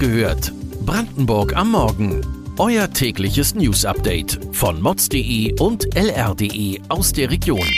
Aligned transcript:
gehört. 0.00 0.52
Brandenburg 0.86 1.54
am 1.54 1.72
Morgen. 1.72 2.22
Euer 2.58 2.90
tägliches 2.90 3.54
News-Update 3.54 4.40
von 4.50 4.80
mods.de 4.80 5.60
und 5.60 5.94
lr.de 5.94 6.80
aus 6.88 7.12
der 7.12 7.30
Region. 7.30 7.68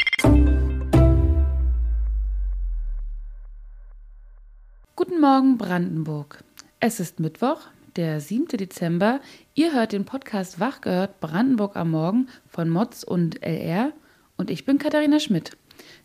Guten 4.95 5.21
Morgen, 5.21 5.59
Brandenburg. 5.59 6.45
Es 6.79 7.01
ist 7.01 7.19
Mittwoch, 7.19 7.59
der 7.97 8.21
7. 8.21 8.47
Dezember. 8.57 9.21
Ihr 9.55 9.75
hört 9.75 9.91
den 9.91 10.05
Podcast 10.05 10.61
Wach 10.61 10.81
gehört 10.81 11.19
Brandenburg 11.19 11.75
am 11.75 11.91
Morgen 11.91 12.29
von 12.47 12.71
Mods 12.71 13.03
und 13.03 13.43
LR 13.43 13.93
und 14.37 14.49
ich 14.49 14.65
bin 14.65 14.79
Katharina 14.79 15.19
Schmidt. 15.19 15.57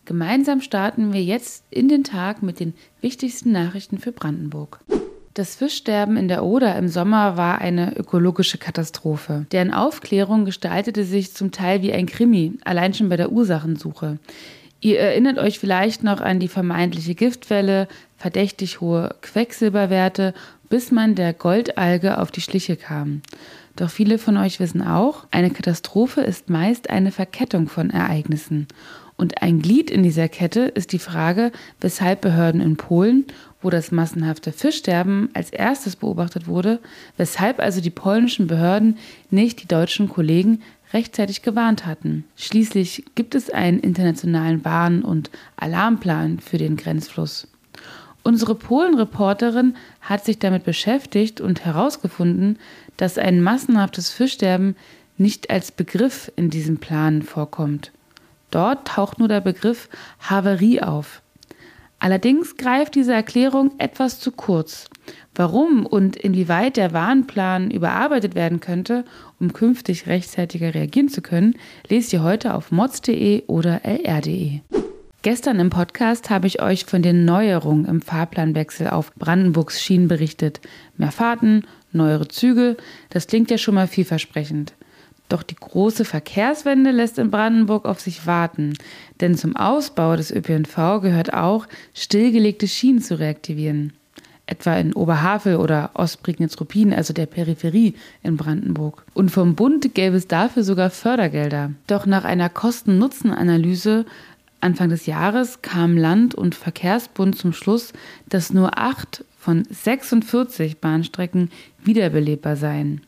Gemeinsam 0.06 0.62
starten 0.62 1.14
wir 1.14 1.24
jetzt 1.24 1.64
in 1.70 1.88
den 1.88 2.04
Tag 2.04 2.42
mit 2.42 2.60
den 2.60 2.74
wichtigsten 3.02 3.52
Nachrichten 3.52 4.00
für 4.00 4.12
Brandenburg. 4.12 4.80
Das 5.38 5.54
Fischsterben 5.54 6.18
in 6.18 6.28
der 6.28 6.44
Oder 6.44 6.76
im 6.78 6.88
Sommer 6.88 7.38
war 7.38 7.62
eine 7.62 7.96
ökologische 7.96 8.58
Katastrophe. 8.58 9.46
Deren 9.52 9.72
Aufklärung 9.72 10.46
gestaltete 10.46 11.04
sich 11.04 11.36
zum 11.36 11.52
Teil 11.52 11.84
wie 11.84 11.94
ein 11.94 12.08
Krimi, 12.08 12.54
allein 12.66 12.96
schon 12.96 13.08
bei 13.08 13.18
der 13.18 13.32
Ursachensuche. 13.32 14.18
Ihr 14.80 15.00
erinnert 15.00 15.38
euch 15.38 15.60
vielleicht 15.60 16.02
noch 16.04 16.22
an 16.22 16.40
die 16.40 16.48
vermeintliche 16.48 17.14
Giftwelle, 17.14 17.88
verdächtig 18.18 18.82
hohe 18.82 19.14
Quecksilberwerte, 19.22 20.34
bis 20.70 20.90
man 20.90 21.14
der 21.14 21.34
Goldalge 21.34 22.18
auf 22.18 22.32
die 22.32 22.42
Schliche 22.42 22.76
kam. 22.76 23.22
Doch 23.76 23.92
viele 23.92 24.18
von 24.18 24.38
euch 24.38 24.60
wissen 24.60 24.82
auch, 24.82 25.28
eine 25.30 25.52
Katastrophe 25.52 26.22
ist 26.22 26.50
meist 26.50 26.90
eine 26.90 27.12
Verkettung 27.12 27.68
von 27.70 27.92
Ereignissen. 27.92 28.68
Und 29.18 29.42
ein 29.42 29.62
Glied 29.62 29.90
in 29.90 30.04
dieser 30.04 30.30
Kette 30.30 30.62
ist 30.62 30.94
die 30.94 31.00
Frage, 31.00 31.52
weshalb 31.82 32.22
Behörden 32.22 32.62
in 32.62 32.78
Polen, 32.78 33.26
wo 33.62 33.70
das 33.70 33.92
massenhafte 33.92 34.52
Fischsterben 34.52 35.30
als 35.34 35.50
erstes 35.50 35.96
beobachtet 35.96 36.48
wurde, 36.48 36.80
weshalb 37.18 37.60
also 37.60 37.82
die 37.82 37.90
polnischen 37.90 38.48
Behörden 38.48 38.98
nicht 39.30 39.62
die 39.62 39.68
deutschen 39.68 40.10
Kollegen 40.10 40.62
rechtzeitig 40.94 41.42
gewarnt 41.42 41.86
hatten. 41.86 42.26
Schließlich 42.36 43.06
gibt 43.16 43.36
es 43.36 43.50
einen 43.50 43.80
internationalen 43.80 44.64
Warn- 44.64 45.04
und 45.04 45.30
Alarmplan 45.58 46.40
für 46.40 46.58
den 46.58 46.78
Grenzfluss. 46.78 47.48
Unsere 48.24 48.56
Polen-Reporterin 48.56 49.76
hat 50.02 50.26
sich 50.26 50.40
damit 50.40 50.64
beschäftigt 50.64 51.40
und 51.40 51.64
herausgefunden, 51.64 52.60
dass 52.98 53.18
ein 53.18 53.42
massenhaftes 53.42 54.10
Fischsterben 54.10 54.76
nicht 55.18 55.50
als 55.50 55.72
Begriff 55.72 56.32
in 56.36 56.50
diesem 56.50 56.78
Plan 56.78 57.22
vorkommt. 57.22 57.92
Dort 58.52 58.88
taucht 58.88 59.20
nur 59.20 59.28
der 59.28 59.42
Begriff 59.42 59.90
Havarie 60.20 60.82
auf. 60.82 61.22
Allerdings 62.00 62.58
greift 62.58 62.96
diese 62.96 63.14
Erklärung 63.14 63.72
etwas 63.80 64.20
zu 64.20 64.32
kurz. 64.32 64.90
Warum 65.34 65.86
und 65.86 66.16
inwieweit 66.16 66.78
der 66.78 66.94
Warnplan 66.94 67.72
überarbeitet 67.72 68.36
werden 68.36 68.60
könnte, 68.60 69.06
um 69.40 69.54
künftig 69.54 70.08
rechtzeitiger 70.08 70.74
reagieren 70.74 71.10
zu 71.10 71.22
können, 71.22 71.56
lest 71.88 72.14
ihr 72.14 72.24
heute 72.24 72.54
auf 72.54 72.72
mods.de 72.72 73.44
oder 73.48 73.82
lr.de. 73.84 74.62
Gestern 75.24 75.60
im 75.60 75.70
Podcast 75.70 76.30
habe 76.30 76.48
ich 76.48 76.62
euch 76.62 76.86
von 76.86 77.02
den 77.02 77.26
Neuerungen 77.26 77.86
im 77.86 78.02
Fahrplanwechsel 78.02 78.90
auf 78.90 79.14
Brandenburgs 79.16 79.82
Schienen 79.82 80.08
berichtet. 80.08 80.62
Mehr 80.96 81.12
Fahrten, 81.12 81.64
neuere 81.92 82.28
Züge, 82.28 82.78
das 83.10 83.28
klingt 83.28 83.52
ja 83.52 83.58
schon 83.58 83.76
mal 83.76 83.88
vielversprechend. 83.88 84.74
Doch 85.30 85.44
die 85.44 85.56
große 85.56 86.06
Verkehrswende 86.06 86.92
lässt 86.92 87.18
in 87.18 87.32
Brandenburg 87.32 87.86
auf 87.86 88.00
sich 88.00 88.26
warten, 88.26 88.74
denn 89.20 89.36
zum 89.36 89.56
Ausbau 89.56 90.16
des 90.16 90.32
ÖPNV 90.32 91.02
gehört 91.02 91.34
auch, 91.34 91.68
stillgelegte 91.94 92.68
Schienen 92.68 93.02
zu 93.02 93.20
reaktivieren. 93.20 93.94
Etwa 94.46 94.78
in 94.78 94.94
Oberhavel 94.94 95.58
oder 95.58 95.92
Ostprignitz-Ruppin, 95.94 96.94
also 96.94 97.14
der 97.14 97.26
Peripherie 97.26 97.96
in 98.24 98.38
Brandenburg. 98.38 99.04
Und 99.14 99.30
vom 99.30 99.56
Bund 99.56 99.94
gäbe 99.94 100.16
es 100.16 100.28
dafür 100.28 100.64
sogar 100.64 100.90
Fördergelder. 100.90 101.72
Doch 101.88 102.06
nach 102.06 102.24
einer 102.24 102.48
Kosten-Nutzen-Analyse 102.48 104.06
Anfang 104.60 104.90
des 104.90 105.06
Jahres 105.06 105.62
kam 105.62 105.98
Land- 105.98 106.34
und 106.34 106.56
Verkehrsbund 106.56 107.38
zum 107.38 107.54
Schluss, 107.54 107.94
dass 108.28 108.52
nur 108.52 108.78
acht 108.78 109.24
von 109.38 109.66
46 109.70 110.78
Bahnstrecken 110.80 111.52
wiederbelebbar 111.84 112.56
seien. 112.56 113.02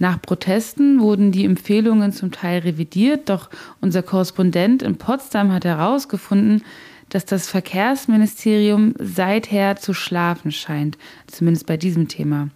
Nach 0.00 0.20
Protesten 0.20 0.98
wurden 0.98 1.30
die 1.30 1.44
Empfehlungen 1.44 2.10
zum 2.10 2.32
Teil 2.32 2.60
revidiert, 2.60 3.28
doch 3.28 3.50
unser 3.82 4.02
Korrespondent 4.02 4.82
in 4.82 4.96
Potsdam 4.96 5.52
hat 5.52 5.66
herausgefunden, 5.66 6.62
dass 7.10 7.26
das 7.26 7.50
Verkehrsministerium 7.50 8.94
seither 8.98 9.76
zu 9.76 9.92
schlafen 9.92 10.52
scheint, 10.52 10.96
zumindest 11.26 11.66
bei 11.66 11.76
diesem 11.76 12.08
Thema. 12.08 12.48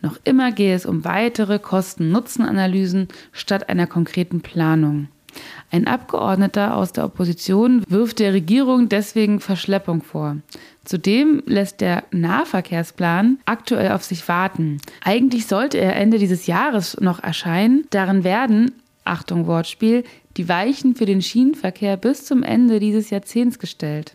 Noch 0.00 0.20
immer 0.22 0.52
gehe 0.52 0.76
es 0.76 0.86
um 0.86 1.04
weitere 1.04 1.58
Kosten-Nutzen-Analysen 1.58 3.08
statt 3.32 3.68
einer 3.68 3.88
konkreten 3.88 4.40
Planung. 4.40 5.08
Ein 5.72 5.88
Abgeordneter 5.88 6.76
aus 6.76 6.92
der 6.92 7.04
Opposition 7.04 7.82
wirft 7.88 8.20
der 8.20 8.32
Regierung 8.32 8.88
deswegen 8.88 9.40
Verschleppung 9.40 10.02
vor. 10.02 10.36
Zudem 10.86 11.42
lässt 11.46 11.80
der 11.80 12.04
Nahverkehrsplan 12.12 13.38
aktuell 13.44 13.90
auf 13.90 14.04
sich 14.04 14.26
warten. 14.28 14.78
Eigentlich 15.04 15.46
sollte 15.46 15.78
er 15.78 15.96
Ende 15.96 16.18
dieses 16.18 16.46
Jahres 16.46 16.96
noch 17.00 17.20
erscheinen. 17.20 17.86
Darin 17.90 18.22
werden, 18.22 18.70
Achtung 19.04 19.48
Wortspiel, 19.48 20.04
die 20.36 20.48
Weichen 20.48 20.94
für 20.94 21.04
den 21.04 21.22
Schienenverkehr 21.22 21.96
bis 21.96 22.24
zum 22.24 22.44
Ende 22.44 22.78
dieses 22.78 23.10
Jahrzehnts 23.10 23.58
gestellt. 23.58 24.14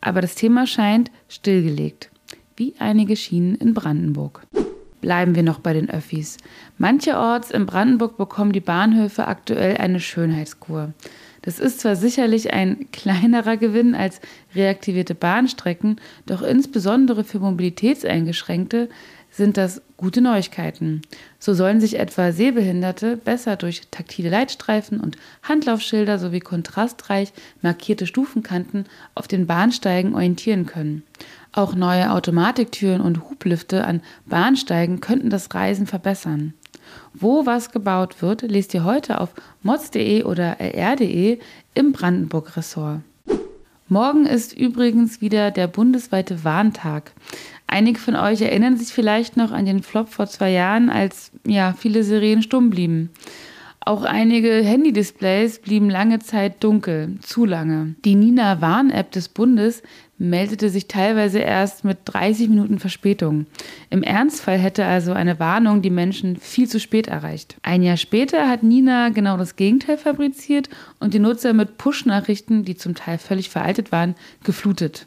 Aber 0.00 0.22
das 0.22 0.34
Thema 0.34 0.66
scheint 0.66 1.10
stillgelegt, 1.28 2.10
wie 2.56 2.74
einige 2.78 3.14
Schienen 3.14 3.54
in 3.54 3.74
Brandenburg. 3.74 4.46
Bleiben 5.02 5.34
wir 5.34 5.42
noch 5.42 5.58
bei 5.58 5.74
den 5.74 5.90
Öffis. 5.90 6.38
Mancherorts 6.78 7.50
in 7.50 7.66
Brandenburg 7.66 8.16
bekommen 8.16 8.52
die 8.52 8.60
Bahnhöfe 8.60 9.26
aktuell 9.26 9.76
eine 9.76 10.00
Schönheitskur. 10.00 10.94
Das 11.46 11.60
ist 11.60 11.78
zwar 11.78 11.94
sicherlich 11.94 12.52
ein 12.52 12.90
kleinerer 12.90 13.56
Gewinn 13.56 13.94
als 13.94 14.20
reaktivierte 14.56 15.14
Bahnstrecken, 15.14 16.00
doch 16.26 16.42
insbesondere 16.42 17.22
für 17.22 17.38
Mobilitätseingeschränkte 17.38 18.88
sind 19.30 19.56
das 19.56 19.80
gute 19.96 20.20
Neuigkeiten. 20.20 21.02
So 21.38 21.54
sollen 21.54 21.80
sich 21.80 22.00
etwa 22.00 22.32
Sehbehinderte 22.32 23.16
besser 23.16 23.54
durch 23.54 23.82
taktile 23.92 24.28
Leitstreifen 24.28 24.98
und 24.98 25.18
Handlaufschilder 25.44 26.18
sowie 26.18 26.40
kontrastreich 26.40 27.32
markierte 27.62 28.08
Stufenkanten 28.08 28.86
auf 29.14 29.28
den 29.28 29.46
Bahnsteigen 29.46 30.14
orientieren 30.14 30.66
können. 30.66 31.04
Auch 31.52 31.76
neue 31.76 32.10
Automatiktüren 32.10 33.00
und 33.00 33.30
Hublifte 33.30 33.84
an 33.84 34.00
Bahnsteigen 34.26 35.00
könnten 35.00 35.30
das 35.30 35.54
Reisen 35.54 35.86
verbessern. 35.86 36.54
Wo 37.14 37.46
was 37.46 37.70
gebaut 37.70 38.22
wird, 38.22 38.42
lest 38.42 38.74
ihr 38.74 38.84
heute 38.84 39.20
auf 39.20 39.30
mods.de 39.62 40.24
oder 40.24 40.60
lr.de 40.60 41.38
im 41.74 41.92
Brandenburg-Ressort. 41.92 43.00
Morgen 43.88 44.26
ist 44.26 44.52
übrigens 44.52 45.20
wieder 45.20 45.52
der 45.52 45.68
bundesweite 45.68 46.42
Warntag. 46.42 47.12
Einige 47.68 48.00
von 48.00 48.16
euch 48.16 48.40
erinnern 48.40 48.76
sich 48.76 48.92
vielleicht 48.92 49.36
noch 49.36 49.52
an 49.52 49.64
den 49.64 49.82
Flop 49.82 50.08
vor 50.08 50.26
zwei 50.26 50.50
Jahren, 50.50 50.90
als 50.90 51.30
ja 51.46 51.72
viele 51.72 52.02
Sirenen 52.02 52.42
stumm 52.42 52.70
blieben. 52.70 53.10
Auch 53.88 54.02
einige 54.02 54.50
Handy-Displays 54.50 55.60
blieben 55.60 55.88
lange 55.88 56.18
Zeit 56.18 56.64
dunkel, 56.64 57.18
zu 57.20 57.44
lange. 57.44 57.94
Die 58.04 58.16
Nina 58.16 58.60
Warn-App 58.60 59.12
des 59.12 59.28
Bundes 59.28 59.80
meldete 60.18 60.70
sich 60.70 60.88
teilweise 60.88 61.38
erst 61.38 61.84
mit 61.84 61.98
30 62.06 62.48
Minuten 62.48 62.80
Verspätung. 62.80 63.46
Im 63.88 64.02
Ernstfall 64.02 64.58
hätte 64.58 64.84
also 64.84 65.12
eine 65.12 65.38
Warnung 65.38 65.82
die 65.82 65.90
Menschen 65.90 66.34
viel 66.34 66.66
zu 66.66 66.80
spät 66.80 67.06
erreicht. 67.06 67.58
Ein 67.62 67.84
Jahr 67.84 67.96
später 67.96 68.48
hat 68.48 68.64
Nina 68.64 69.10
genau 69.10 69.36
das 69.36 69.54
Gegenteil 69.54 69.98
fabriziert 69.98 70.68
und 70.98 71.14
die 71.14 71.20
Nutzer 71.20 71.52
mit 71.52 71.78
Push-Nachrichten, 71.78 72.64
die 72.64 72.74
zum 72.74 72.96
Teil 72.96 73.18
völlig 73.18 73.50
veraltet 73.50 73.92
waren, 73.92 74.16
geflutet. 74.42 75.06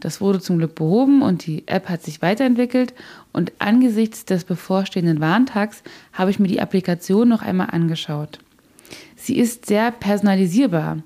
Das 0.00 0.20
wurde 0.20 0.40
zum 0.40 0.58
Glück 0.58 0.74
behoben 0.74 1.22
und 1.22 1.46
die 1.46 1.66
App 1.66 1.88
hat 1.88 2.02
sich 2.02 2.22
weiterentwickelt. 2.22 2.94
Und 3.32 3.52
angesichts 3.58 4.24
des 4.24 4.44
bevorstehenden 4.44 5.20
Warntags 5.20 5.82
habe 6.12 6.30
ich 6.30 6.38
mir 6.38 6.48
die 6.48 6.60
Applikation 6.60 7.28
noch 7.28 7.42
einmal 7.42 7.68
angeschaut. 7.70 8.38
Sie 9.16 9.38
ist 9.38 9.66
sehr 9.66 9.90
personalisierbar 9.90 10.98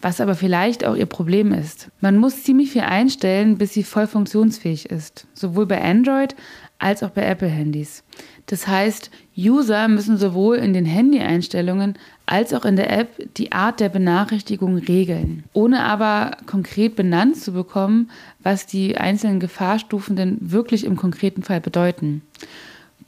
was 0.00 0.20
aber 0.20 0.34
vielleicht 0.34 0.84
auch 0.84 0.94
ihr 0.94 1.06
Problem 1.06 1.52
ist. 1.52 1.90
Man 2.00 2.18
muss 2.18 2.44
ziemlich 2.44 2.70
viel 2.70 2.82
einstellen, 2.82 3.58
bis 3.58 3.74
sie 3.74 3.82
voll 3.82 4.06
funktionsfähig 4.06 4.86
ist, 4.90 5.26
sowohl 5.34 5.66
bei 5.66 5.82
Android 5.82 6.36
als 6.78 7.02
auch 7.02 7.10
bei 7.10 7.22
Apple-Handys. 7.22 8.04
Das 8.46 8.66
heißt, 8.66 9.10
User 9.36 9.88
müssen 9.88 10.16
sowohl 10.16 10.56
in 10.56 10.72
den 10.72 10.86
Handy-Einstellungen 10.86 11.98
als 12.26 12.54
auch 12.54 12.64
in 12.64 12.76
der 12.76 12.96
App 12.96 13.08
die 13.36 13.52
Art 13.52 13.80
der 13.80 13.88
Benachrichtigung 13.88 14.76
regeln, 14.76 15.44
ohne 15.52 15.84
aber 15.84 16.36
konkret 16.46 16.96
benannt 16.96 17.36
zu 17.36 17.52
bekommen, 17.52 18.10
was 18.42 18.66
die 18.66 18.96
einzelnen 18.96 19.40
Gefahrstufen 19.40 20.16
denn 20.16 20.38
wirklich 20.40 20.84
im 20.84 20.96
konkreten 20.96 21.42
Fall 21.42 21.60
bedeuten. 21.60 22.22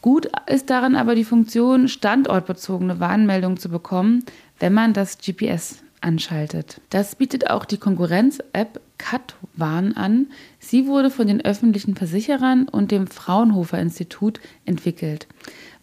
Gut 0.03 0.29
ist 0.47 0.71
daran 0.71 0.97
aber 0.97 1.15
die 1.15 1.25
Funktion, 1.25 1.89
standortbezogene 1.89 3.01
Warnmeldungen 3.01 3.59
zu 3.59 3.69
bekommen, 3.69 4.25
wenn 4.59 4.73
man 4.73 4.95
das 4.95 5.19
GPS 5.19 5.83
anschaltet. 6.01 6.81
Das 6.89 7.17
bietet 7.17 7.51
auch 7.51 7.67
die 7.67 7.77
Konkurrenz-App 7.77 8.81
CAT-Warn 9.01 9.95
an. 9.95 10.27
Sie 10.59 10.87
wurde 10.87 11.11
von 11.11 11.27
den 11.27 11.43
öffentlichen 11.43 11.97
Versicherern 11.97 12.69
und 12.69 12.91
dem 12.91 13.07
Fraunhofer 13.07 13.79
Institut 13.79 14.41
entwickelt. 14.67 15.27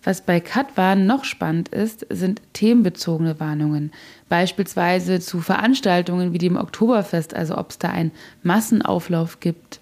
Was 0.03 0.21
bei 0.21 0.39
CAT-Warn 0.39 1.07
noch 1.07 1.25
spannend 1.25 1.69
ist, 1.69 2.05
sind 2.09 2.41
themenbezogene 2.53 3.39
Warnungen. 3.39 3.91
Beispielsweise 4.29 5.19
zu 5.19 5.41
Veranstaltungen 5.41 6.31
wie 6.31 6.37
dem 6.37 6.55
Oktoberfest, 6.55 7.33
also 7.33 7.57
ob 7.57 7.71
es 7.71 7.79
da 7.79 7.89
einen 7.89 8.11
Massenauflauf 8.43 9.39
gibt 9.39 9.79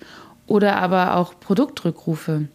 oder 0.48 0.78
aber 0.78 1.18
auch 1.18 1.40
Produktrückrufe. 1.40 2.48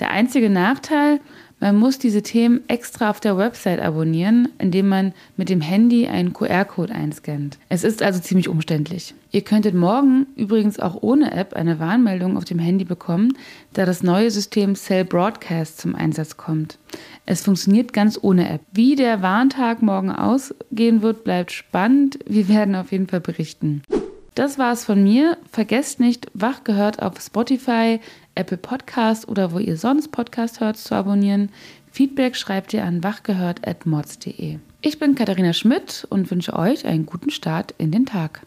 Der 0.00 0.10
einzige 0.10 0.50
Nachteil, 0.50 1.20
man 1.58 1.76
muss 1.76 1.98
diese 1.98 2.22
Themen 2.22 2.60
extra 2.68 3.08
auf 3.08 3.18
der 3.18 3.38
Website 3.38 3.80
abonnieren, 3.80 4.50
indem 4.58 4.88
man 4.88 5.14
mit 5.38 5.48
dem 5.48 5.62
Handy 5.62 6.06
einen 6.06 6.34
QR-Code 6.34 6.94
einscannt. 6.94 7.58
Es 7.70 7.82
ist 7.82 8.02
also 8.02 8.20
ziemlich 8.20 8.48
umständlich. 8.48 9.14
Ihr 9.32 9.40
könntet 9.40 9.74
morgen 9.74 10.26
übrigens 10.36 10.78
auch 10.78 11.02
ohne 11.02 11.32
App 11.32 11.54
eine 11.54 11.80
Warnmeldung 11.80 12.36
auf 12.36 12.44
dem 12.44 12.58
Handy 12.58 12.84
bekommen, 12.84 13.32
da 13.72 13.86
das 13.86 14.02
neue 14.02 14.30
System 14.30 14.74
Cell 14.74 15.06
Broadcast 15.06 15.80
zum 15.80 15.94
Einsatz 15.94 16.36
kommt. 16.36 16.78
Es 17.24 17.42
funktioniert 17.42 17.94
ganz 17.94 18.18
ohne 18.20 18.50
App. 18.50 18.60
Wie 18.72 18.94
der 18.94 19.22
Warntag 19.22 19.80
morgen 19.80 20.10
ausgehen 20.10 21.00
wird, 21.00 21.24
bleibt 21.24 21.52
spannend. 21.52 22.18
Wir 22.26 22.48
werden 22.48 22.74
auf 22.74 22.92
jeden 22.92 23.08
Fall 23.08 23.20
berichten. 23.20 23.82
Das 24.34 24.58
war 24.58 24.74
es 24.74 24.84
von 24.84 25.02
mir. 25.02 25.38
Vergesst 25.50 25.98
nicht, 25.98 26.26
wach 26.34 26.62
gehört 26.62 27.00
auf 27.00 27.18
Spotify, 27.18 28.00
Apple 28.36 28.58
Podcast 28.58 29.28
oder 29.28 29.52
wo 29.52 29.58
ihr 29.58 29.76
sonst 29.76 30.12
Podcast 30.12 30.60
hört 30.60 30.76
zu 30.76 30.94
abonnieren. 30.94 31.50
Feedback 31.90 32.36
schreibt 32.36 32.72
ihr 32.74 32.84
an 32.84 33.02
wachgehört.mods.de. 33.02 34.58
Ich 34.82 34.98
bin 34.98 35.14
Katharina 35.14 35.52
Schmidt 35.52 36.06
und 36.10 36.30
wünsche 36.30 36.54
euch 36.54 36.86
einen 36.86 37.06
guten 37.06 37.30
Start 37.30 37.74
in 37.78 37.90
den 37.90 38.06
Tag. 38.06 38.46